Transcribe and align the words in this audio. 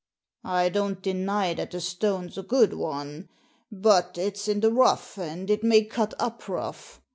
"I 0.43 0.69
don't 0.69 0.99
deny 1.03 1.53
that 1.53 1.69
the 1.69 1.79
stone's 1.79 2.35
a 2.35 2.41
good 2.41 2.73
one. 2.73 3.29
But 3.71 4.17
it's 4.17 4.47
in 4.47 4.61
the 4.61 4.73
rough, 4.73 5.19
and 5.19 5.47
it 5.47 5.63
may 5.63 5.85
cut 5.85 6.15
up 6.19 6.47
rough. 6.49 7.03